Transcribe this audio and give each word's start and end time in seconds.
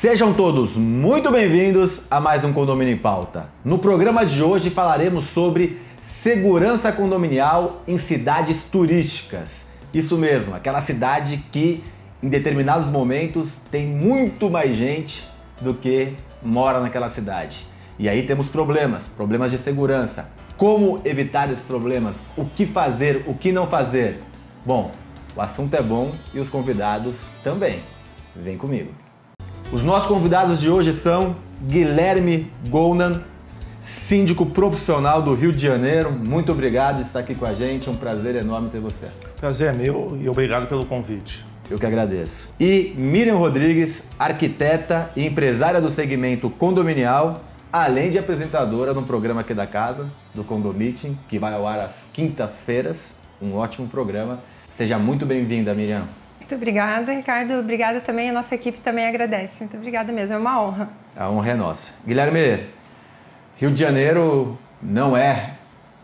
Sejam 0.00 0.32
todos 0.32 0.78
muito 0.78 1.30
bem-vindos 1.30 2.04
a 2.10 2.18
mais 2.18 2.42
um 2.42 2.54
Condomínio 2.54 2.94
em 2.94 2.96
Pauta. 2.96 3.50
No 3.62 3.78
programa 3.78 4.24
de 4.24 4.42
hoje 4.42 4.70
falaremos 4.70 5.26
sobre 5.26 5.78
segurança 6.00 6.90
condominial 6.90 7.82
em 7.86 7.98
cidades 7.98 8.64
turísticas. 8.64 9.68
Isso 9.92 10.16
mesmo, 10.16 10.54
aquela 10.54 10.80
cidade 10.80 11.44
que 11.52 11.84
em 12.22 12.30
determinados 12.30 12.88
momentos 12.88 13.58
tem 13.70 13.86
muito 13.88 14.48
mais 14.48 14.74
gente 14.74 15.28
do 15.60 15.74
que 15.74 16.14
mora 16.42 16.80
naquela 16.80 17.10
cidade. 17.10 17.66
E 17.98 18.08
aí 18.08 18.22
temos 18.22 18.48
problemas, 18.48 19.06
problemas 19.06 19.50
de 19.50 19.58
segurança. 19.58 20.30
Como 20.56 21.02
evitar 21.04 21.52
esses 21.52 21.62
problemas? 21.62 22.24
O 22.38 22.46
que 22.46 22.64
fazer, 22.64 23.24
o 23.26 23.34
que 23.34 23.52
não 23.52 23.66
fazer? 23.66 24.18
Bom, 24.64 24.92
o 25.36 25.42
assunto 25.42 25.74
é 25.74 25.82
bom 25.82 26.12
e 26.32 26.40
os 26.40 26.48
convidados 26.48 27.26
também. 27.44 27.80
Vem 28.34 28.56
comigo. 28.56 29.09
Os 29.72 29.84
nossos 29.84 30.08
convidados 30.08 30.58
de 30.58 30.68
hoje 30.68 30.92
são 30.92 31.36
Guilherme 31.62 32.50
Golnan, 32.68 33.20
síndico 33.80 34.44
profissional 34.44 35.22
do 35.22 35.32
Rio 35.32 35.52
de 35.52 35.64
Janeiro. 35.64 36.10
Muito 36.10 36.50
obrigado 36.50 36.96
por 36.96 37.02
estar 37.02 37.20
aqui 37.20 37.36
com 37.36 37.46
a 37.46 37.54
gente, 37.54 37.88
é 37.88 37.92
um 37.92 37.94
prazer 37.94 38.34
enorme 38.34 38.68
ter 38.68 38.80
você. 38.80 39.06
Prazer 39.36 39.72
é 39.72 39.78
meu 39.78 40.18
e 40.20 40.28
obrigado 40.28 40.66
pelo 40.66 40.84
convite. 40.84 41.46
Eu 41.70 41.78
que 41.78 41.86
agradeço. 41.86 42.52
E 42.58 42.92
Miriam 42.96 43.36
Rodrigues, 43.36 44.08
arquiteta 44.18 45.08
e 45.14 45.24
empresária 45.24 45.80
do 45.80 45.88
segmento 45.88 46.50
condominial, 46.50 47.40
além 47.72 48.10
de 48.10 48.18
apresentadora 48.18 48.92
no 48.92 49.04
programa 49.04 49.42
aqui 49.42 49.54
da 49.54 49.68
casa, 49.68 50.10
do 50.34 50.42
Condomiting, 50.42 51.16
que 51.28 51.38
vai 51.38 51.54
ao 51.54 51.64
ar 51.64 51.78
às 51.78 52.08
quintas-feiras. 52.12 53.20
Um 53.40 53.54
ótimo 53.54 53.86
programa. 53.86 54.40
Seja 54.68 54.98
muito 54.98 55.24
bem-vinda, 55.24 55.72
Miriam. 55.74 56.08
Muito 56.50 56.62
obrigada, 56.62 57.12
Ricardo. 57.12 57.60
Obrigada 57.60 58.00
também. 58.00 58.30
A 58.30 58.32
nossa 58.32 58.56
equipe 58.56 58.80
também 58.80 59.06
agradece. 59.06 59.60
Muito 59.60 59.76
obrigada 59.76 60.12
mesmo. 60.12 60.34
É 60.34 60.36
uma 60.36 60.60
honra. 60.60 60.88
A 61.16 61.30
honra 61.30 61.50
é 61.52 61.54
nossa. 61.54 61.92
Guilherme, 62.04 62.66
Rio 63.56 63.70
de 63.70 63.78
Janeiro 63.78 64.58
não 64.82 65.16
é 65.16 65.52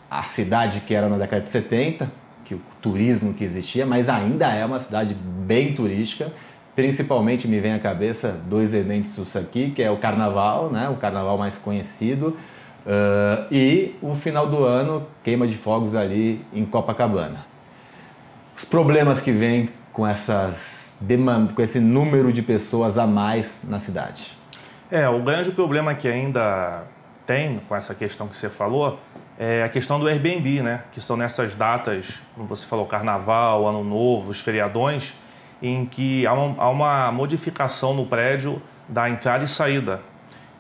a 0.08 0.22
cidade 0.22 0.82
que 0.82 0.94
era 0.94 1.08
na 1.08 1.18
década 1.18 1.42
de 1.42 1.50
70, 1.50 2.08
que 2.44 2.54
o 2.54 2.60
turismo 2.80 3.34
que 3.34 3.42
existia, 3.42 3.84
mas 3.84 4.08
ainda 4.08 4.46
é 4.52 4.64
uma 4.64 4.78
cidade 4.78 5.14
bem 5.14 5.74
turística. 5.74 6.32
Principalmente 6.76 7.48
me 7.48 7.58
vem 7.58 7.72
à 7.74 7.80
cabeça 7.80 8.40
dois 8.48 8.72
eventos 8.72 9.36
aqui, 9.36 9.72
que 9.72 9.82
é 9.82 9.90
o 9.90 9.96
Carnaval, 9.96 10.70
né? 10.70 10.88
o 10.88 10.94
Carnaval 10.94 11.36
mais 11.36 11.58
conhecido, 11.58 12.36
uh, 12.86 13.48
e 13.50 13.96
o 14.00 14.14
final 14.14 14.46
do 14.46 14.62
ano, 14.62 15.08
queima 15.24 15.48
de 15.48 15.56
fogos 15.56 15.96
ali 15.96 16.40
em 16.54 16.64
Copacabana. 16.64 17.44
Os 18.56 18.64
problemas 18.64 19.18
que 19.18 19.32
vêm 19.32 19.70
com 19.96 20.06
essas 20.06 20.94
demandas, 21.00 21.54
com 21.54 21.62
esse 21.62 21.80
número 21.80 22.30
de 22.30 22.42
pessoas 22.42 22.98
a 22.98 23.06
mais 23.06 23.62
na 23.64 23.78
cidade? 23.78 24.36
É, 24.90 25.08
o 25.08 25.22
grande 25.22 25.50
problema 25.50 25.94
que 25.94 26.06
ainda 26.06 26.82
tem 27.26 27.60
com 27.66 27.74
essa 27.74 27.94
questão 27.94 28.28
que 28.28 28.36
você 28.36 28.50
falou 28.50 29.00
é 29.38 29.62
a 29.62 29.70
questão 29.70 29.98
do 29.98 30.06
Airbnb, 30.06 30.62
né? 30.62 30.82
Que 30.92 31.00
são 31.00 31.16
nessas 31.16 31.54
datas, 31.54 32.20
como 32.34 32.46
você 32.46 32.66
falou, 32.66 32.84
Carnaval, 32.84 33.66
Ano 33.66 33.82
Novo, 33.82 34.30
os 34.30 34.38
feriadões, 34.38 35.14
em 35.62 35.86
que 35.86 36.26
há 36.26 36.34
uma, 36.34 36.62
há 36.62 36.68
uma 36.68 37.10
modificação 37.10 37.94
no 37.94 38.04
prédio 38.04 38.60
da 38.86 39.08
entrada 39.08 39.44
e 39.44 39.48
saída, 39.48 40.02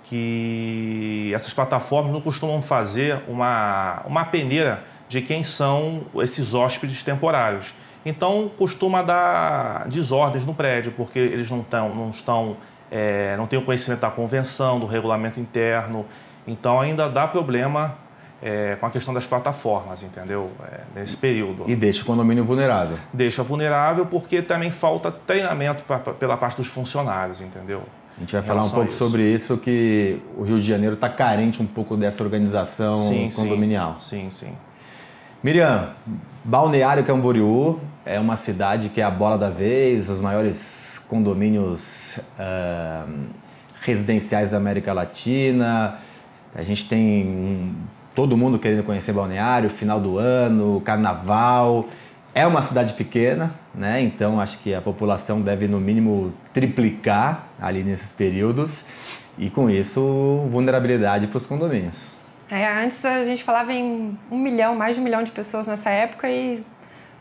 que 0.04 1.30
essas 1.34 1.52
plataformas 1.52 2.10
não 2.10 2.22
costumam 2.22 2.62
fazer 2.62 3.20
uma, 3.28 4.02
uma 4.06 4.24
peneira 4.24 4.82
de 5.10 5.20
quem 5.20 5.42
são 5.42 6.06
esses 6.22 6.54
hóspedes 6.54 7.02
temporários. 7.02 7.74
Então 8.06 8.48
costuma 8.56 9.02
dar 9.02 9.88
desordens 9.88 10.46
no 10.46 10.54
prédio, 10.54 10.92
porque 10.92 11.18
eles 11.18 11.50
não, 11.50 11.60
tão, 11.64 11.92
não 11.92 12.10
estão, 12.10 12.56
é, 12.88 13.36
não 13.36 13.48
têm 13.48 13.58
o 13.58 13.62
conhecimento 13.62 13.98
da 13.98 14.10
convenção, 14.10 14.78
do 14.78 14.86
regulamento 14.86 15.40
interno. 15.40 16.06
Então 16.46 16.80
ainda 16.80 17.08
dá 17.08 17.26
problema 17.26 17.96
é, 18.40 18.76
com 18.76 18.86
a 18.86 18.90
questão 18.90 19.12
das 19.12 19.26
plataformas, 19.26 20.04
entendeu? 20.04 20.52
É, 20.70 21.00
nesse 21.00 21.16
período. 21.16 21.64
E 21.66 21.74
deixa 21.74 22.02
o 22.02 22.04
condomínio 22.06 22.44
vulnerável. 22.44 22.96
Deixa 23.12 23.42
vulnerável 23.42 24.06
porque 24.06 24.40
também 24.40 24.70
falta 24.70 25.10
treinamento 25.10 25.82
pra, 25.82 25.98
pra, 25.98 26.12
pela 26.12 26.36
parte 26.36 26.58
dos 26.58 26.68
funcionários, 26.68 27.40
entendeu? 27.40 27.82
A 28.16 28.20
gente 28.20 28.32
vai 28.32 28.42
falar 28.42 28.64
um 28.64 28.70
pouco 28.70 28.90
isso. 28.90 28.98
sobre 28.98 29.22
isso, 29.22 29.58
que 29.58 30.22
o 30.38 30.44
Rio 30.44 30.60
de 30.60 30.66
Janeiro 30.66 30.94
está 30.94 31.08
carente 31.08 31.60
um 31.60 31.66
pouco 31.66 31.96
dessa 31.96 32.22
organização 32.22 32.94
sim, 32.94 33.28
condominial. 33.34 33.96
Sim, 34.00 34.30
sim. 34.30 34.52
Miriam, 35.42 35.90
Balneário 36.44 37.04
Camboriú 37.04 37.80
é 38.06 38.20
uma 38.20 38.36
cidade 38.36 38.88
que 38.88 39.00
é 39.00 39.04
a 39.04 39.10
bola 39.10 39.36
da 39.36 39.50
vez, 39.50 40.08
os 40.08 40.20
maiores 40.20 41.04
condomínios 41.08 42.18
uh, 42.38 43.12
residenciais 43.82 44.52
da 44.52 44.56
América 44.56 44.92
Latina. 44.92 45.98
A 46.54 46.62
gente 46.62 46.88
tem 46.88 47.26
um, 47.26 47.74
todo 48.14 48.36
mundo 48.36 48.58
querendo 48.60 48.84
conhecer 48.84 49.12
Balneário, 49.12 49.68
final 49.68 50.00
do 50.00 50.18
ano, 50.18 50.80
carnaval. 50.82 51.88
É 52.32 52.46
uma 52.46 52.62
cidade 52.62 52.92
pequena, 52.92 53.52
né? 53.74 54.00
Então 54.00 54.40
acho 54.40 54.58
que 54.58 54.72
a 54.72 54.80
população 54.80 55.40
deve 55.40 55.66
no 55.66 55.80
mínimo 55.80 56.32
triplicar 56.54 57.48
ali 57.60 57.82
nesses 57.82 58.10
períodos 58.10 58.86
e 59.36 59.50
com 59.50 59.68
isso 59.68 60.46
vulnerabilidade 60.50 61.26
para 61.26 61.38
os 61.38 61.46
condomínios. 61.46 62.14
É, 62.48 62.84
antes 62.84 63.04
a 63.04 63.24
gente 63.24 63.42
falava 63.42 63.72
em 63.72 64.16
um 64.30 64.38
milhão, 64.38 64.76
mais 64.76 64.94
de 64.94 65.00
um 65.00 65.04
milhão 65.04 65.24
de 65.24 65.32
pessoas 65.32 65.66
nessa 65.66 65.90
época 65.90 66.30
e 66.30 66.62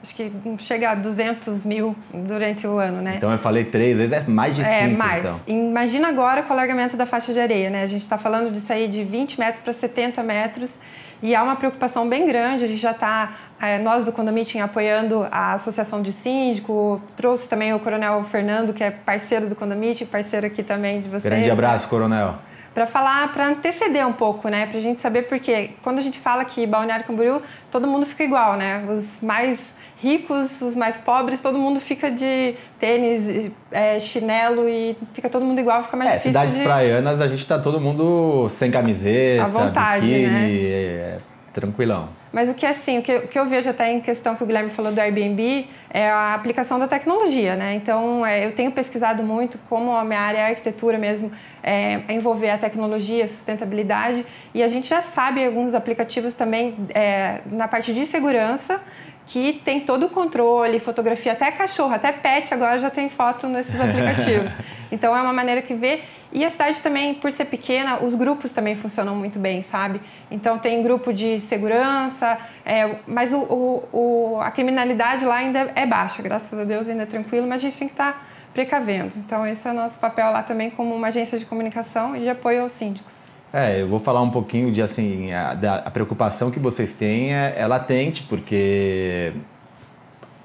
acho 0.05 0.15
que 0.15 0.31
chega 0.59 0.91
a 0.91 0.95
200 0.95 1.65
mil 1.65 1.95
durante 2.13 2.67
o 2.67 2.77
ano, 2.77 3.01
né? 3.01 3.15
Então 3.17 3.31
eu 3.31 3.39
falei 3.39 3.65
três 3.65 3.97
vezes, 3.97 4.13
é 4.13 4.23
mais 4.29 4.55
de 4.55 4.61
é, 4.61 4.65
cinco, 4.65 4.93
É, 4.93 4.97
mais. 4.97 5.23
Então. 5.23 5.41
Imagina 5.47 6.07
agora 6.07 6.43
com 6.43 6.49
o 6.49 6.53
alargamento 6.53 6.95
da 6.95 7.07
faixa 7.07 7.33
de 7.33 7.39
areia, 7.39 7.69
né? 7.71 7.83
A 7.83 7.87
gente 7.87 8.03
está 8.03 8.17
falando 8.17 8.53
de 8.53 8.59
sair 8.59 8.87
de 8.87 9.03
20 9.03 9.39
metros 9.39 9.63
para 9.63 9.73
70 9.73 10.21
metros 10.21 10.77
e 11.23 11.35
há 11.35 11.41
uma 11.41 11.55
preocupação 11.55 12.07
bem 12.07 12.27
grande. 12.27 12.63
A 12.63 12.67
gente 12.67 12.79
já 12.79 12.91
está, 12.91 13.33
é, 13.59 13.79
nós 13.79 14.05
do 14.05 14.11
Condomiting, 14.11 14.59
apoiando 14.59 15.27
a 15.31 15.53
Associação 15.53 16.03
de 16.03 16.13
Síndico, 16.13 17.01
trouxe 17.17 17.49
também 17.49 17.73
o 17.73 17.79
Coronel 17.79 18.23
Fernando, 18.25 18.73
que 18.73 18.83
é 18.83 18.91
parceiro 18.91 19.49
do 19.49 19.55
Condomiting, 19.55 20.05
parceiro 20.05 20.45
aqui 20.45 20.61
também 20.61 21.01
de 21.01 21.09
vocês. 21.09 21.23
Grande 21.23 21.49
abraço, 21.49 21.87
Coronel 21.89 22.35
para 22.75 22.85
falar, 22.85 23.31
para 23.33 23.47
anteceder 23.47 24.05
um 24.05 24.11
pouco, 24.11 24.49
né? 24.49 24.65
Para 24.65 24.77
a 24.77 24.81
gente 24.81 24.99
saber 24.99 25.23
porque 25.23 25.71
quando 25.81 25.97
a 25.97 26.01
gente 26.01 26.19
fala 26.19 26.43
que 26.43 26.67
Balneário 26.67 27.05
Camboriú, 27.05 27.41
todo 27.71 27.87
mundo 27.87 28.05
fica 28.05 28.25
igual, 28.25 28.57
né? 28.57 28.85
Os 28.89 29.21
mais 29.21 29.73
ricos, 29.97 30.61
os 30.61 30.75
mais 30.75 30.97
pobres, 30.97 31.39
todo 31.39 31.57
mundo 31.57 31.79
fica 31.79 32.11
de 32.11 32.55
tênis, 32.77 33.49
é, 33.71 33.97
chinelo 34.01 34.67
e 34.67 34.95
fica 35.13 35.29
todo 35.29 35.45
mundo 35.45 35.57
igual, 35.57 35.83
fica 35.83 35.95
mais 35.95 36.09
é, 36.09 36.13
difícil. 36.15 36.31
Cidades 36.31 36.57
de... 36.57 36.63
praianas 36.63 37.21
a 37.21 37.27
gente 37.27 37.47
tá 37.47 37.57
todo 37.57 37.79
mundo 37.79 38.49
sem 38.49 38.69
camiseta, 38.69 39.45
à 39.45 39.47
vontade, 39.47 40.05
biquíni, 40.05 40.27
né? 40.27 40.51
é, 40.51 41.17
tranquilão. 41.53 42.09
Mas 42.35 42.49
o 42.49 42.53
que 42.53 42.65
é 42.65 42.71
assim, 42.71 42.99
o 42.99 43.01
que, 43.01 43.15
o 43.15 43.27
que, 43.29 43.39
eu 43.39 43.45
vejo 43.45 43.69
até 43.69 43.89
em 43.89 44.01
questão 44.01 44.35
que 44.35 44.43
o 44.43 44.45
Guilherme 44.45 44.69
falou 44.69 44.91
do 44.91 44.99
Airbnb 44.99 45.69
é 45.89 46.09
a 46.09 46.33
aplicação 46.33 46.77
da 46.77 46.85
tecnologia, 46.85 47.55
né? 47.55 47.75
Então, 47.75 48.25
é, 48.25 48.45
eu 48.45 48.51
tenho 48.51 48.73
pesquisado 48.73 49.23
muito 49.23 49.57
como 49.69 49.95
a 49.95 50.03
minha 50.03 50.19
área, 50.19 50.43
a 50.43 50.47
arquitetura 50.49 50.97
mesmo, 50.97 51.31
é, 51.63 52.01
envolver 52.09 52.49
a 52.49 52.57
tecnologia, 52.57 53.23
a 53.23 53.27
sustentabilidade, 53.29 54.25
e 54.53 54.61
a 54.61 54.67
gente 54.67 54.89
já 54.89 55.01
sabe 55.01 55.45
alguns 55.45 55.73
aplicativos 55.73 56.33
também 56.33 56.75
é, 56.93 57.39
na 57.45 57.69
parte 57.69 57.93
de 57.93 58.05
segurança 58.05 58.81
que 59.27 59.53
tem 59.63 59.79
todo 59.79 60.07
o 60.07 60.09
controle, 60.09 60.77
fotografia, 60.79 61.31
até 61.31 61.49
cachorro, 61.51 61.93
até 61.93 62.11
pet 62.11 62.53
agora 62.53 62.77
já 62.79 62.89
tem 62.89 63.09
foto 63.09 63.47
nesses 63.47 63.75
aplicativos. 63.79 64.51
Então 64.95 65.15
é 65.15 65.21
uma 65.21 65.33
maneira 65.33 65.61
que 65.61 65.73
vê. 65.73 66.01
E 66.33 66.43
a 66.43 66.49
cidade 66.49 66.81
também, 66.81 67.13
por 67.13 67.31
ser 67.31 67.45
pequena, 67.45 68.03
os 68.03 68.15
grupos 68.15 68.51
também 68.51 68.75
funcionam 68.75 69.15
muito 69.15 69.37
bem, 69.37 69.61
sabe? 69.61 70.01
Então 70.31 70.57
tem 70.57 70.81
grupo 70.81 71.13
de 71.13 71.39
segurança, 71.39 72.37
é, 72.65 72.95
mas 73.05 73.31
o, 73.31 73.37
o, 73.39 73.83
o, 73.93 74.41
a 74.41 74.49
criminalidade 74.51 75.23
lá 75.23 75.35
ainda 75.35 75.71
é 75.75 75.85
baixa, 75.85 76.21
graças 76.23 76.57
a 76.57 76.63
Deus 76.63 76.89
ainda 76.89 77.03
é 77.03 77.05
tranquilo, 77.05 77.45
mas 77.47 77.61
a 77.61 77.65
gente 77.65 77.77
tem 77.77 77.87
que 77.87 77.93
estar 77.93 78.13
tá 78.13 78.21
precavendo. 78.53 79.13
Então 79.17 79.45
esse 79.45 79.67
é 79.67 79.71
o 79.71 79.73
nosso 79.73 79.99
papel 79.99 80.31
lá 80.31 80.41
também 80.41 80.69
como 80.69 80.95
uma 80.95 81.07
agência 81.07 81.37
de 81.37 81.45
comunicação 81.45 82.15
e 82.15 82.21
de 82.21 82.29
apoio 82.29 82.63
aos 82.63 82.71
síndicos. 82.71 83.25
É, 83.53 83.81
eu 83.81 83.87
vou 83.87 83.99
falar 83.99 84.21
um 84.21 84.29
pouquinho 84.29 84.71
de 84.71 84.81
assim, 84.81 85.31
a, 85.31 85.53
da, 85.53 85.75
a 85.75 85.91
preocupação 85.91 86.51
que 86.51 86.59
vocês 86.59 86.93
têm 86.93 87.33
é, 87.33 87.53
é 87.57 87.65
latente, 87.65 88.23
porque 88.23 89.31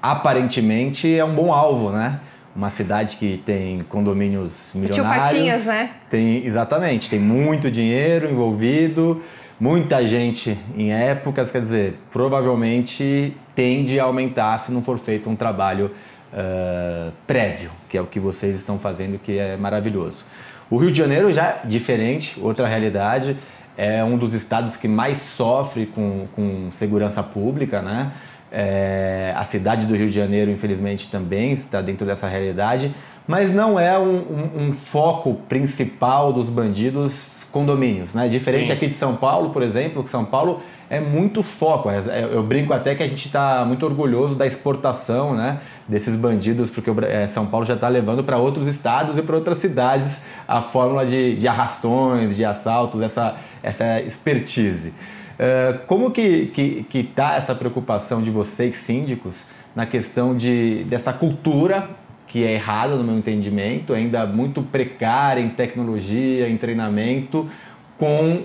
aparentemente 0.01 1.13
é 1.13 1.25
um 1.25 1.35
bom 1.35 1.51
alvo, 1.53 1.89
né? 1.89 2.19
Uma 2.55 2.69
cidade 2.69 3.15
que 3.17 3.41
tem 3.45 3.83
condomínios 3.83 4.71
milionários. 4.75 5.29
Patinhas, 5.29 5.65
né? 5.65 5.91
Tem, 6.09 6.45
exatamente, 6.45 7.09
tem 7.09 7.19
muito 7.19 7.71
dinheiro 7.71 8.29
envolvido, 8.29 9.21
muita 9.59 10.05
gente 10.05 10.57
em 10.75 10.91
épocas, 10.91 11.49
quer 11.49 11.61
dizer, 11.61 11.97
provavelmente 12.11 13.33
tende 13.55 13.99
a 13.99 14.03
aumentar 14.03 14.57
se 14.57 14.71
não 14.71 14.81
for 14.81 14.99
feito 14.99 15.29
um 15.29 15.35
trabalho 15.35 15.91
uh, 16.33 17.11
prévio, 17.25 17.71
que 17.87 17.97
é 17.97 18.01
o 18.01 18.05
que 18.05 18.19
vocês 18.19 18.55
estão 18.55 18.77
fazendo, 18.77 19.19
que 19.19 19.37
é 19.37 19.55
maravilhoso. 19.55 20.25
O 20.69 20.77
Rio 20.77 20.91
de 20.91 20.97
Janeiro 20.97 21.31
já 21.33 21.45
é 21.45 21.61
diferente, 21.65 22.39
outra 22.39 22.67
realidade, 22.67 23.37
é 23.77 24.03
um 24.03 24.17
dos 24.17 24.33
estados 24.33 24.75
que 24.75 24.87
mais 24.87 25.17
sofre 25.17 25.85
com, 25.85 26.27
com 26.35 26.69
segurança 26.71 27.21
pública, 27.23 27.81
né? 27.81 28.11
É, 28.51 29.33
a 29.35 29.43
cidade 29.43 29.85
do 29.85 29.95
Rio 29.95 30.09
de 30.09 30.15
Janeiro, 30.15 30.51
infelizmente, 30.51 31.09
também 31.09 31.53
está 31.53 31.81
dentro 31.81 32.05
dessa 32.05 32.27
realidade, 32.27 32.93
mas 33.25 33.53
não 33.53 33.79
é 33.79 33.97
um, 33.97 34.17
um, 34.17 34.63
um 34.63 34.73
foco 34.73 35.35
principal 35.47 36.33
dos 36.33 36.49
bandidos 36.49 37.45
condomínios, 37.51 38.13
né? 38.13 38.27
Diferente 38.27 38.67
Sim. 38.67 38.73
aqui 38.73 38.87
de 38.87 38.95
São 38.95 39.15
Paulo, 39.15 39.49
por 39.51 39.61
exemplo, 39.61 40.03
que 40.03 40.09
São 40.09 40.25
Paulo 40.25 40.61
é 40.89 40.99
muito 40.99 41.43
foco. 41.43 41.89
É, 41.89 41.97
é, 42.07 42.29
eu 42.31 42.41
brinco 42.43 42.73
até 42.73 42.95
que 42.95 43.03
a 43.03 43.07
gente 43.07 43.27
está 43.27 43.63
muito 43.65 43.85
orgulhoso 43.85 44.35
da 44.35 44.47
exportação 44.47 45.35
né, 45.35 45.59
desses 45.87 46.15
bandidos, 46.15 46.69
porque 46.69 46.89
é, 47.05 47.27
São 47.27 47.45
Paulo 47.45 47.65
já 47.65 47.75
está 47.75 47.87
levando 47.87 48.23
para 48.23 48.37
outros 48.37 48.67
estados 48.67 49.17
e 49.17 49.21
para 49.21 49.35
outras 49.35 49.57
cidades 49.57 50.23
a 50.47 50.61
fórmula 50.61 51.05
de, 51.05 51.35
de 51.37 51.47
arrastões, 51.47 52.35
de 52.35 52.43
assaltos, 52.43 53.01
essa, 53.01 53.35
essa 53.61 54.01
expertise. 54.01 54.93
Uh, 55.39 55.85
como 55.87 56.11
que 56.11 56.47
que, 56.47 56.83
que 56.83 57.03
tá 57.03 57.35
essa 57.35 57.55
preocupação 57.55 58.21
de 58.21 58.29
vocês, 58.29 58.77
síndicos, 58.77 59.45
na 59.75 59.85
questão 59.85 60.35
de, 60.35 60.83
dessa 60.85 61.13
cultura 61.13 61.89
que 62.27 62.45
é 62.45 62.53
errada 62.53 62.95
no 62.95 63.03
meu 63.03 63.17
entendimento, 63.17 63.93
ainda 63.93 64.25
muito 64.25 64.61
precária 64.61 65.41
em 65.41 65.49
tecnologia, 65.49 66.47
em 66.47 66.57
treinamento, 66.57 67.49
com 67.97 68.43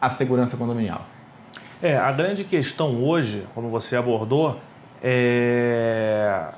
a 0.00 0.08
segurança 0.08 0.56
condominial? 0.56 1.06
É, 1.82 1.96
a 1.96 2.12
grande 2.12 2.44
questão 2.44 3.02
hoje, 3.02 3.46
como 3.54 3.68
você 3.68 3.96
abordou, 3.96 4.60
é 5.02 6.50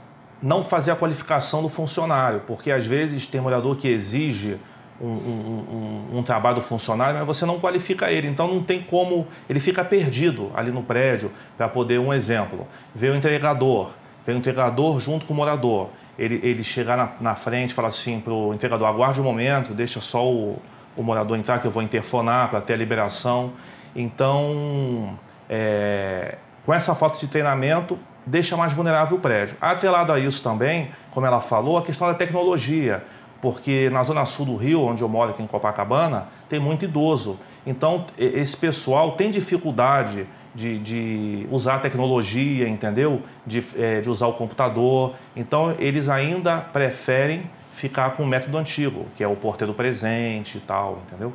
não 0.43 0.65
fazer 0.65 0.91
a 0.91 0.97
qualificação 0.97 1.63
do 1.63 1.69
funcionário, 1.69 2.43
porque 2.47 2.73
às 2.73 2.85
vezes 2.85 3.27
tem 3.27 3.41
morador 3.41 3.77
que 3.77 3.87
exige 3.87 4.59
um, 5.07 6.07
um, 6.13 6.19
um, 6.19 6.23
trabalho 6.23 6.57
do 6.57 6.63
funcionário, 6.63 7.19
mas 7.19 7.27
você 7.27 7.45
não 7.45 7.59
qualifica 7.59 8.11
ele, 8.11 8.29
então 8.29 8.47
não 8.47 8.63
tem 8.63 8.81
como, 8.81 9.27
ele 9.49 9.59
fica 9.59 9.85
perdido 9.85 10.51
ali 10.55 10.71
no 10.71 10.83
prédio 10.83 11.33
para 11.57 11.69
poder, 11.69 11.99
um 11.99 12.13
exemplo, 12.13 12.67
ver 12.95 13.11
o 13.11 13.17
entregador, 13.17 13.91
ver 14.27 14.35
o 14.35 14.37
entregador 14.37 15.01
junto 15.01 15.27
com 15.27 15.35
o 15.35 15.37
morador, 15.37 15.89
ele, 16.19 16.41
ele 16.43 16.63
chegar 16.63 16.97
na, 16.97 17.11
na 17.21 17.35
frente 17.35 17.75
falar 17.75 17.89
assim 17.89 18.21
para 18.21 18.33
o 18.33 18.55
entregador, 18.55 18.87
aguarde 18.87 19.21
um 19.21 19.25
momento, 19.25 19.75
deixa 19.75 20.01
só 20.01 20.25
o, 20.25 20.61
o 20.97 21.03
morador 21.03 21.37
entrar 21.37 21.59
que 21.59 21.67
eu 21.67 21.71
vou 21.71 21.83
interfonar 21.83 22.51
para 22.51 22.61
ter 22.61 22.75
a 22.75 22.77
liberação. 22.77 23.53
Então, 23.97 25.19
é, 25.49 26.37
com 26.65 26.73
essa 26.73 26.95
falta 26.95 27.19
de 27.19 27.27
treinamento, 27.27 27.99
deixa 28.25 28.57
mais 28.57 28.73
vulnerável 28.73 29.17
o 29.17 29.21
prédio. 29.21 29.57
Atrelado 29.61 30.13
a 30.13 30.19
isso 30.19 30.43
também, 30.43 30.93
como 31.11 31.27
ela 31.27 31.41
falou, 31.41 31.79
a 31.79 31.83
questão 31.83 32.07
da 32.07 32.15
tecnologia, 32.15 33.03
porque 33.43 33.91
na 33.91 34.05
zona 34.05 34.25
sul 34.25 34.47
do 34.47 34.57
Rio, 34.57 34.83
onde 34.83 35.03
eu 35.03 35.09
moro 35.09 35.33
aqui 35.33 35.43
em 35.43 35.49
Copacabana, 35.49 36.29
tem 36.49 36.61
muito 36.61 36.85
idoso. 36.85 37.41
Então, 37.67 38.07
esse 38.17 38.57
pessoal 38.57 39.13
tem 39.13 39.33
dificuldade 39.33 40.29
de, 40.55 40.79
de 40.79 41.47
usar 41.51 41.75
a 41.75 41.79
tecnologia, 41.81 42.69
entendeu? 42.69 43.21
De, 43.45 43.65
é, 43.77 44.01
de 44.01 44.09
usar 44.09 44.29
o 44.29 44.35
computador. 44.35 45.15
Então, 45.35 45.75
eles 45.81 46.09
ainda 46.09 46.59
preferem 46.59 47.51
ficar 47.73 48.11
com 48.11 48.23
o 48.23 48.27
método 48.27 48.57
antigo, 48.57 49.07
que 49.17 49.25
é 49.25 49.27
o 49.27 49.35
porteiro 49.35 49.75
presente 49.75 50.59
e 50.59 50.61
tal, 50.61 51.03
entendeu? 51.09 51.33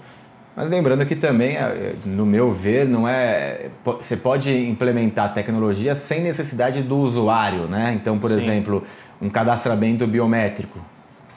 Mas 0.56 0.70
lembrando 0.70 1.06
que 1.06 1.16
também, 1.16 1.58
é, 1.58 1.94
no 2.06 2.26
meu 2.26 2.54
ver, 2.54 2.88
não 2.88 3.06
é. 3.06 3.70
Você 3.84 4.16
pode 4.16 4.50
implementar 4.70 5.34
tecnologia 5.34 5.94
sem 5.94 6.22
necessidade 6.22 6.82
do 6.82 6.98
usuário, 7.00 7.68
né? 7.68 7.94
Então, 8.00 8.18
por 8.18 8.30
Sim. 8.30 8.38
exemplo, 8.38 8.84
um 9.22 9.30
cadastramento 9.30 10.08
biométrico. 10.08 10.80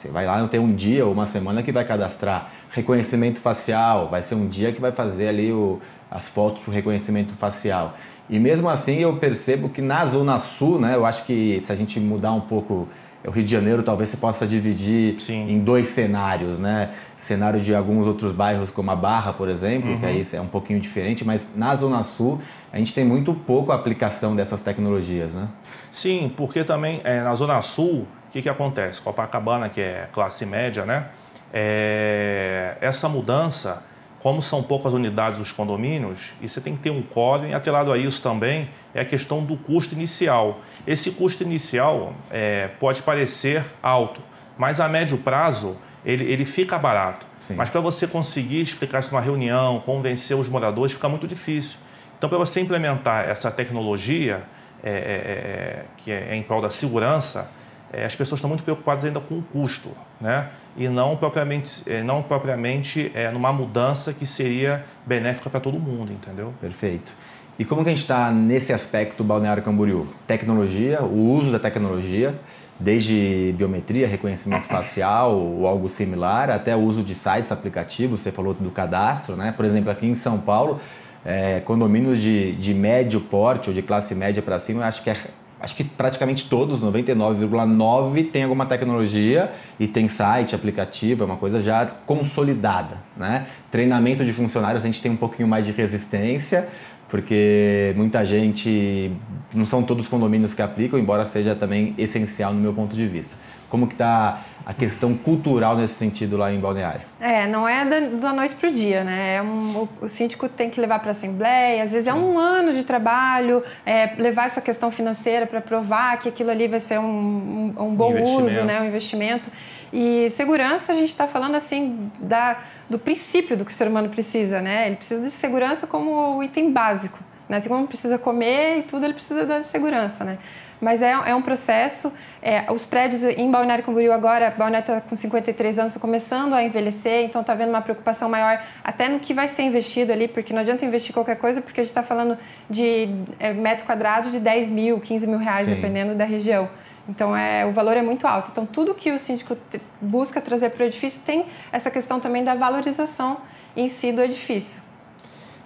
Você 0.01 0.09
vai 0.09 0.25
lá, 0.25 0.39
não 0.39 0.47
tem 0.47 0.59
um 0.59 0.73
dia 0.73 1.05
ou 1.05 1.13
uma 1.13 1.27
semana 1.27 1.61
que 1.61 1.71
vai 1.71 1.85
cadastrar. 1.85 2.51
Reconhecimento 2.71 3.39
facial, 3.39 4.09
vai 4.09 4.23
ser 4.23 4.33
um 4.33 4.47
dia 4.47 4.71
que 4.71 4.81
vai 4.81 4.91
fazer 4.91 5.27
ali 5.27 5.53
o, 5.53 5.79
as 6.09 6.27
fotos 6.27 6.63
para 6.63 6.73
reconhecimento 6.73 7.35
facial. 7.35 7.95
E 8.27 8.39
mesmo 8.39 8.67
assim 8.67 8.97
eu 8.97 9.17
percebo 9.17 9.69
que 9.69 9.79
na 9.79 10.03
Zona 10.07 10.39
Sul, 10.39 10.79
né, 10.79 10.95
eu 10.95 11.05
acho 11.05 11.23
que 11.23 11.61
se 11.63 11.71
a 11.71 11.75
gente 11.75 11.99
mudar 11.99 12.33
um 12.33 12.41
pouco 12.41 12.87
o 13.23 13.29
Rio 13.29 13.43
de 13.43 13.51
Janeiro, 13.51 13.83
talvez 13.83 14.09
você 14.09 14.17
possa 14.17 14.47
dividir 14.47 15.21
Sim. 15.21 15.47
em 15.47 15.59
dois 15.59 15.89
cenários, 15.89 16.57
né? 16.57 16.89
Cenário 17.19 17.61
de 17.61 17.75
alguns 17.75 18.07
outros 18.07 18.31
bairros, 18.31 18.71
como 18.71 18.89
a 18.89 18.95
Barra, 18.95 19.31
por 19.31 19.47
exemplo, 19.47 19.91
uhum. 19.91 19.99
que 19.99 20.05
aí 20.07 20.25
é 20.33 20.41
um 20.41 20.47
pouquinho 20.47 20.79
diferente, 20.79 21.23
mas 21.23 21.55
na 21.55 21.75
Zona 21.75 22.01
Sul 22.01 22.41
a 22.73 22.79
gente 22.79 22.95
tem 22.95 23.05
muito 23.05 23.31
pouco 23.35 23.71
aplicação 23.71 24.35
dessas 24.35 24.61
tecnologias, 24.61 25.35
né? 25.35 25.47
Sim, 25.91 26.31
porque 26.35 26.63
também 26.63 27.01
é, 27.03 27.21
na 27.21 27.35
Zona 27.35 27.61
Sul, 27.61 28.07
o 28.31 28.33
que, 28.33 28.41
que 28.41 28.47
acontece? 28.47 29.01
Copacabana, 29.01 29.67
que 29.67 29.81
é 29.81 30.07
classe 30.13 30.45
média, 30.45 30.85
né? 30.85 31.09
É, 31.53 32.77
essa 32.79 33.09
mudança 33.09 33.83
como 34.19 34.41
são 34.41 34.63
poucas 34.63 34.93
unidades 34.93 35.37
dos 35.37 35.51
condomínios, 35.51 36.31
e 36.39 36.47
você 36.47 36.61
tem 36.61 36.77
que 36.77 36.83
ter 36.83 36.91
um 36.91 37.01
código, 37.01 37.51
e 37.51 37.53
atrelado 37.53 37.91
a 37.91 37.97
isso 37.97 38.21
também 38.21 38.69
é 38.93 39.01
a 39.01 39.05
questão 39.05 39.43
do 39.43 39.57
custo 39.57 39.95
inicial. 39.95 40.61
Esse 40.87 41.11
custo 41.11 41.43
inicial 41.43 42.13
é, 42.29 42.69
pode 42.79 43.01
parecer 43.01 43.65
alto, 43.83 44.21
mas 44.57 44.79
a 44.79 44.87
médio 44.87 45.17
prazo 45.17 45.75
ele, 46.05 46.23
ele 46.23 46.45
fica 46.45 46.77
barato. 46.77 47.25
Sim. 47.41 47.55
Mas 47.55 47.69
para 47.69 47.81
você 47.81 48.07
conseguir 48.07 48.61
explicar 48.61 48.99
isso 48.99 49.11
numa 49.11 49.21
reunião, 49.21 49.81
convencer 49.81 50.37
os 50.37 50.47
moradores, 50.47 50.93
fica 50.93 51.09
muito 51.09 51.27
difícil. 51.27 51.79
Então, 52.17 52.29
para 52.29 52.37
você 52.37 52.61
implementar 52.61 53.27
essa 53.27 53.51
tecnologia, 53.51 54.43
é, 54.81 54.89
é, 54.89 54.93
é 54.93 55.85
que 55.97 56.11
é 56.11 56.33
em 56.35 56.43
prol 56.43 56.61
da 56.61 56.69
segurança, 56.69 57.49
é, 57.93 58.05
as 58.05 58.15
pessoas 58.15 58.39
estão 58.39 58.47
muito 58.47 58.63
preocupadas 58.63 59.03
ainda 59.03 59.19
com 59.19 59.39
o 59.39 59.41
custo, 59.41 59.89
né? 60.19 60.49
E 60.77 60.87
não 60.87 61.17
propriamente, 61.17 61.83
é, 61.85 62.01
não 62.01 62.23
propriamente 62.23 63.11
é, 63.13 63.29
numa 63.29 63.51
mudança 63.51 64.13
que 64.13 64.25
seria 64.25 64.85
benéfica 65.05 65.49
para 65.49 65.59
todo 65.59 65.77
mundo, 65.77 66.13
entendeu? 66.13 66.53
Perfeito. 66.61 67.11
E 67.59 67.65
como 67.65 67.83
que 67.83 67.89
a 67.89 67.93
gente 67.93 68.01
está 68.01 68.31
nesse 68.31 68.71
aspecto 68.71 69.23
Balneário 69.23 69.61
Camboriú? 69.61 70.07
Tecnologia, 70.25 71.03
o 71.03 71.33
uso 71.33 71.51
da 71.51 71.59
tecnologia, 71.59 72.33
desde 72.79 73.53
biometria, 73.57 74.07
reconhecimento 74.07 74.67
facial 74.67 75.37
ou 75.37 75.67
algo 75.67 75.89
similar, 75.89 76.49
até 76.49 76.75
o 76.75 76.79
uso 76.79 77.03
de 77.03 77.13
sites, 77.13 77.51
aplicativos, 77.51 78.21
você 78.21 78.31
falou 78.31 78.53
do 78.53 78.71
cadastro, 78.71 79.35
né? 79.35 79.53
Por 79.55 79.65
exemplo, 79.65 79.91
aqui 79.91 80.07
em 80.07 80.15
São 80.15 80.39
Paulo, 80.39 80.79
é, 81.25 81.59
condomínios 81.59 82.19
de, 82.21 82.53
de 82.53 82.73
médio 82.73 83.19
porte 83.19 83.69
ou 83.69 83.75
de 83.75 83.81
classe 83.81 84.15
média 84.15 84.41
para 84.41 84.57
cima, 84.57 84.81
eu 84.81 84.87
acho 84.87 85.03
que 85.03 85.09
é 85.09 85.17
acho 85.61 85.75
que 85.75 85.83
praticamente 85.83 86.49
todos, 86.49 86.83
99,9, 86.83 88.31
tem 88.31 88.43
alguma 88.43 88.65
tecnologia 88.65 89.51
e 89.79 89.87
tem 89.87 90.07
site, 90.07 90.55
aplicativo, 90.55 91.23
é 91.23 91.25
uma 91.25 91.37
coisa 91.37 91.61
já 91.61 91.85
consolidada, 91.85 92.97
né? 93.15 93.47
Treinamento 93.69 94.25
de 94.25 94.33
funcionários 94.33 94.83
a 94.83 94.87
gente 94.87 95.01
tem 95.01 95.11
um 95.11 95.17
pouquinho 95.17 95.47
mais 95.47 95.65
de 95.65 95.71
resistência, 95.71 96.67
porque 97.09 97.93
muita 97.95 98.25
gente, 98.25 99.11
não 99.53 99.65
são 99.65 99.83
todos 99.83 100.05
os 100.05 100.09
condomínios 100.09 100.53
que 100.53 100.61
aplicam, 100.61 100.99
embora 100.99 101.25
seja 101.25 101.53
também 101.53 101.93
essencial 101.97 102.53
no 102.53 102.59
meu 102.59 102.73
ponto 102.73 102.95
de 102.95 103.05
vista. 103.05 103.35
Como 103.71 103.87
que 103.87 103.93
está 103.93 104.41
a 104.65 104.73
questão 104.73 105.15
cultural 105.15 105.77
nesse 105.77 105.93
sentido 105.93 106.35
lá 106.35 106.51
em 106.51 106.59
Balneário? 106.59 107.01
É, 107.21 107.47
não 107.47 107.65
é 107.67 107.85
da, 107.85 107.99
da 108.17 108.33
noite 108.33 108.53
para 108.55 108.69
o 108.69 108.71
dia, 108.71 109.01
né? 109.01 109.35
É 109.35 109.41
um, 109.41 109.77
o, 109.77 109.89
o, 110.01 110.09
síndico 110.09 110.49
tem 110.49 110.69
que 110.69 110.79
levar 110.79 110.99
para 110.99 111.09
a 111.09 111.11
Assembleia, 111.13 111.85
às 111.85 111.91
vezes 111.93 112.05
é 112.05 112.13
um 112.13 112.37
ano 112.37 112.73
de 112.73 112.83
trabalho, 112.83 113.63
é, 113.85 114.13
levar 114.17 114.47
essa 114.47 114.59
questão 114.59 114.91
financeira 114.91 115.47
para 115.47 115.61
provar 115.61 116.19
que 116.19 116.27
aquilo 116.27 116.51
ali 116.51 116.67
vai 116.67 116.81
ser 116.81 116.99
um, 116.99 117.73
um, 117.77 117.83
um 117.85 117.95
bom 117.95 118.21
uso, 118.21 118.61
né? 118.65 118.81
um 118.81 118.85
investimento. 118.85 119.49
E 119.93 120.29
segurança, 120.31 120.91
a 120.91 120.95
gente 120.95 121.09
está 121.09 121.25
falando 121.25 121.55
assim 121.55 122.11
da, 122.19 122.57
do 122.89 122.99
princípio 122.99 123.55
do 123.55 123.63
que 123.63 123.71
o 123.71 123.73
ser 123.73 123.87
humano 123.87 124.09
precisa, 124.09 124.61
né? 124.61 124.87
Ele 124.87 124.97
precisa 124.97 125.21
de 125.21 125.31
segurança 125.31 125.87
como 125.87 126.37
o 126.37 126.43
item 126.43 126.71
básico. 126.73 127.17
Né? 127.51 127.57
Assim 127.57 127.67
como 127.67 127.85
precisa 127.85 128.17
comer 128.17 128.77
e 128.77 128.83
tudo, 128.83 129.03
ele 129.03 129.13
precisa 129.13 129.45
da 129.45 129.61
segurança, 129.63 130.23
né? 130.23 130.37
Mas 130.79 131.01
é, 131.01 131.11
é 131.11 131.35
um 131.35 131.41
processo. 131.41 132.09
É, 132.41 132.71
os 132.71 132.85
prédios 132.85 133.23
em 133.23 133.51
Balneário 133.51 133.83
Camboriú 133.83 134.13
agora, 134.13 134.55
Balneário 134.57 134.85
está 134.85 135.01
com 135.01 135.17
53 135.17 135.77
anos, 135.77 135.91
está 135.91 135.99
começando 135.99 136.53
a 136.53 136.63
envelhecer, 136.63 137.25
então 137.25 137.41
está 137.41 137.51
havendo 137.51 137.67
uma 137.67 137.81
preocupação 137.81 138.29
maior 138.29 138.63
até 138.81 139.09
no 139.09 139.19
que 139.19 139.33
vai 139.33 139.49
ser 139.49 139.63
investido 139.63 140.13
ali, 140.13 140.29
porque 140.29 140.53
não 140.53 140.61
adianta 140.61 140.85
investir 140.85 141.13
qualquer 141.13 141.35
coisa, 141.35 141.61
porque 141.61 141.81
a 141.81 141.83
gente 141.83 141.91
está 141.91 142.01
falando 142.01 142.37
de 142.69 143.09
é, 143.37 143.51
metro 143.51 143.85
quadrado 143.85 144.31
de 144.31 144.39
10 144.39 144.69
mil, 144.69 145.01
15 145.01 145.27
mil 145.27 145.37
reais, 145.37 145.65
Sim. 145.65 145.75
dependendo 145.75 146.15
da 146.15 146.23
região. 146.23 146.69
Então, 147.09 147.35
é, 147.35 147.65
o 147.65 147.73
valor 147.73 147.97
é 147.97 148.01
muito 148.01 148.25
alto. 148.25 148.49
Então, 148.49 148.65
tudo 148.65 148.95
que 148.95 149.11
o 149.11 149.19
síndico 149.19 149.57
busca 149.99 150.39
trazer 150.39 150.69
para 150.69 150.83
o 150.83 150.85
edifício 150.85 151.19
tem 151.25 151.47
essa 151.69 151.91
questão 151.91 152.17
também 152.17 152.45
da 152.45 152.55
valorização 152.55 153.39
em 153.75 153.89
si 153.89 154.13
do 154.13 154.21
edifício. 154.21 154.81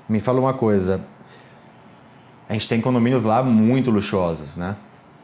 Me 0.10 0.20
fala 0.20 0.40
uma 0.40 0.54
coisa. 0.56 1.14
A 2.48 2.54
gente 2.54 2.68
tem 2.68 2.80
condomínios 2.80 3.24
lá 3.24 3.42
muito 3.44 3.92
luxuosos, 3.92 4.56
né? 4.56 4.76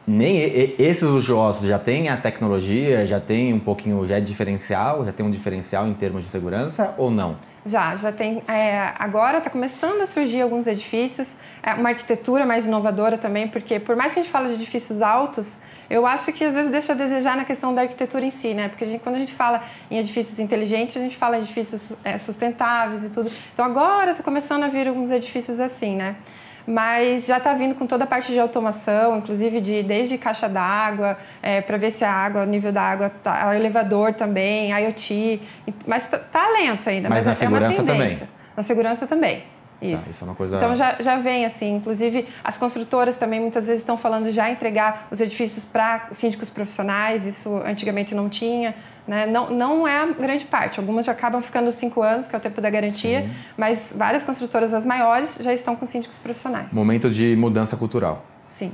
nem 0.06 0.38
esses 0.78 1.02
luxuosos 1.02 1.68
já 1.68 1.78
têm 1.78 2.08
a 2.08 2.16
tecnologia, 2.16 3.06
já 3.06 3.20
tem 3.20 3.52
um 3.52 3.60
pouquinho, 3.60 4.06
já 4.06 4.16
é 4.16 4.20
diferencial, 4.20 5.04
já 5.04 5.12
tem 5.12 5.24
um 5.24 5.30
diferencial 5.30 5.86
em 5.86 5.94
termos 5.94 6.24
de 6.24 6.30
segurança 6.30 6.94
ou 6.98 7.10
não? 7.10 7.36
Já, 7.64 7.94
já 7.96 8.10
tem. 8.10 8.42
É, 8.48 8.92
agora 8.98 9.38
está 9.38 9.48
começando 9.48 10.00
a 10.00 10.06
surgir 10.06 10.40
alguns 10.42 10.66
edifícios, 10.66 11.36
é, 11.62 11.72
uma 11.74 11.90
arquitetura 11.90 12.44
mais 12.44 12.66
inovadora 12.66 13.16
também, 13.16 13.46
porque 13.46 13.78
por 13.78 13.94
mais 13.94 14.12
que 14.12 14.18
a 14.18 14.22
gente 14.22 14.32
fale 14.32 14.48
de 14.48 14.54
edifícios 14.54 15.00
altos, 15.00 15.58
eu 15.88 16.04
acho 16.04 16.32
que 16.32 16.42
às 16.42 16.54
vezes 16.54 16.72
deixa 16.72 16.92
a 16.92 16.96
desejar 16.96 17.36
na 17.36 17.44
questão 17.44 17.72
da 17.72 17.82
arquitetura 17.82 18.24
em 18.24 18.32
si, 18.32 18.52
né? 18.52 18.68
Porque 18.68 18.82
a 18.82 18.86
gente, 18.88 19.00
quando 19.00 19.14
a 19.14 19.18
gente 19.18 19.34
fala 19.34 19.62
em 19.88 19.98
edifícios 19.98 20.40
inteligentes, 20.40 20.96
a 20.96 21.00
gente 21.00 21.16
fala 21.16 21.38
em 21.38 21.42
edifícios 21.42 21.92
é, 22.02 22.18
sustentáveis 22.18 23.04
e 23.04 23.10
tudo. 23.10 23.30
Então 23.54 23.64
agora 23.64 24.10
está 24.10 24.24
começando 24.24 24.64
a 24.64 24.68
vir 24.68 24.88
alguns 24.88 25.12
edifícios 25.12 25.60
assim, 25.60 25.94
né? 25.94 26.16
Mas 26.66 27.26
já 27.26 27.38
está 27.38 27.54
vindo 27.54 27.74
com 27.74 27.86
toda 27.86 28.04
a 28.04 28.06
parte 28.06 28.32
de 28.32 28.38
automação, 28.38 29.18
inclusive 29.18 29.60
de 29.60 29.82
desde 29.82 30.18
caixa 30.18 30.48
d'água, 30.48 31.16
é, 31.42 31.60
para 31.60 31.76
ver 31.76 31.90
se 31.90 32.04
a 32.04 32.12
água, 32.12 32.42
o 32.42 32.46
nível 32.46 32.72
da 32.72 32.82
água, 32.82 33.10
tá, 33.10 33.54
elevador 33.54 34.14
também, 34.14 34.70
IoT, 34.72 35.40
mas 35.86 36.04
está 36.04 36.18
tá 36.18 36.48
lento 36.48 36.88
ainda, 36.88 37.08
mas, 37.08 37.24
mas 37.24 37.38
na 37.38 37.44
é 37.44 37.48
uma 37.48 37.58
segurança 37.58 37.82
tendência. 37.82 38.16
também. 38.16 38.28
Na 38.56 38.62
segurança 38.62 39.06
também. 39.06 39.51
Tá, 39.82 39.88
isso. 39.88 40.10
isso 40.10 40.24
é 40.24 40.26
uma 40.26 40.34
coisa... 40.34 40.56
Então 40.56 40.76
já, 40.76 40.96
já 41.00 41.18
vem 41.18 41.44
assim, 41.44 41.76
inclusive 41.76 42.28
as 42.44 42.56
construtoras 42.56 43.16
também 43.16 43.40
muitas 43.40 43.66
vezes 43.66 43.82
estão 43.82 43.98
falando 43.98 44.30
já 44.30 44.50
entregar 44.50 45.08
os 45.10 45.20
edifícios 45.20 45.64
para 45.64 46.08
síndicos 46.12 46.48
profissionais, 46.48 47.26
isso 47.26 47.60
antigamente 47.64 48.14
não 48.14 48.28
tinha. 48.28 48.74
Né? 49.06 49.26
Não, 49.26 49.50
não 49.50 49.88
é 49.88 50.00
a 50.00 50.06
grande 50.06 50.44
parte, 50.44 50.78
algumas 50.78 51.06
já 51.06 51.12
acabam 51.12 51.42
ficando 51.42 51.72
cinco 51.72 52.02
anos, 52.02 52.28
que 52.28 52.36
é 52.36 52.38
o 52.38 52.40
tempo 52.40 52.60
da 52.60 52.70
garantia, 52.70 53.22
Sim. 53.22 53.30
mas 53.56 53.92
várias 53.96 54.22
construtoras, 54.22 54.72
as 54.72 54.84
maiores, 54.84 55.38
já 55.40 55.52
estão 55.52 55.74
com 55.74 55.84
síndicos 55.86 56.16
profissionais. 56.18 56.72
Momento 56.72 57.10
de 57.10 57.34
mudança 57.34 57.76
cultural. 57.76 58.24
Sim. 58.48 58.72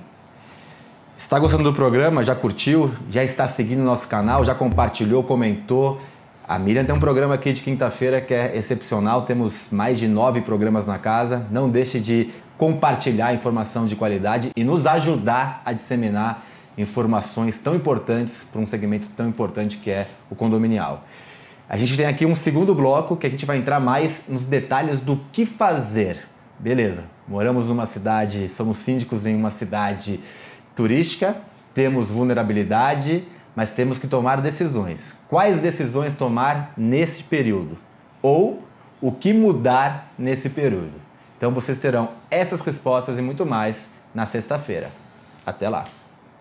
Está 1.17 1.39
gostando 1.39 1.65
do 1.65 1.73
programa? 1.73 2.23
Já 2.23 2.35
curtiu? 2.35 2.93
Já 3.11 3.25
está 3.25 3.47
seguindo 3.47 3.81
nosso 3.81 4.07
canal? 4.07 4.45
Já 4.45 4.55
compartilhou, 4.55 5.25
comentou? 5.25 6.01
A 6.49 6.59
Miriam 6.59 6.83
tem 6.83 6.95
um 6.95 6.99
programa 6.99 7.35
aqui 7.35 7.53
de 7.53 7.61
quinta-feira 7.61 8.23
que 8.23 8.33
é 8.33 8.57
excepcional, 8.57 9.27
temos 9.27 9.69
mais 9.71 9.99
de 9.99 10.09
nove 10.09 10.41
programas 10.41 10.87
na 10.87 10.99
casa. 10.99 11.47
Não 11.51 11.69
deixe 11.69 12.01
de 12.01 12.31
compartilhar 12.57 13.35
informação 13.35 13.85
de 13.85 13.95
qualidade 13.95 14.49
e 14.57 14.65
nos 14.65 14.87
ajudar 14.87 15.61
a 15.63 15.75
disseminar 15.75 16.47
informações 16.79 17.59
tão 17.59 17.75
importantes 17.75 18.47
para 18.51 18.63
um 18.63 18.67
segmento 18.67 19.09
tão 19.15 19.29
importante 19.29 19.77
que 19.77 19.91
é 19.91 20.07
o 20.31 20.35
condominial. 20.35 21.05
A 21.69 21.77
gente 21.77 21.95
tem 21.95 22.07
aqui 22.07 22.25
um 22.25 22.35
segundo 22.35 22.75
bloco 22.75 23.15
que 23.15 23.27
a 23.27 23.31
gente 23.31 23.45
vai 23.45 23.59
entrar 23.59 23.79
mais 23.79 24.25
nos 24.27 24.47
detalhes 24.47 25.01
do 25.01 25.21
que 25.31 25.45
fazer. 25.45 26.27
Beleza, 26.59 27.05
moramos 27.29 27.69
numa 27.69 27.85
cidade, 27.85 28.49
somos 28.49 28.79
síndicos 28.79 29.27
em 29.27 29.37
uma 29.37 29.51
cidade 29.51 30.19
turística, 30.75 31.37
temos 31.75 32.09
vulnerabilidade, 32.09 33.23
mas 33.59 33.71
temos 33.71 33.99
que 33.99 34.07
tomar 34.07 34.41
decisões. 34.41 35.17
Quais 35.27 35.59
decisões 35.59 36.15
tomar 36.15 36.73
nesse 36.77 37.25
período? 37.25 37.77
Ou 38.23 38.63
o 39.03 39.11
que 39.11 39.33
mudar 39.33 40.13
nesse 40.17 40.49
período? 40.49 40.93
Então 41.37 41.51
vocês 41.51 41.77
terão 41.77 42.11
essas 42.31 42.61
respostas 42.61 43.19
e 43.19 43.21
muito 43.21 43.45
mais 43.45 43.95
na 44.15 44.27
sexta-feira. 44.27 44.93
Até 45.45 45.69
lá! 45.69 45.98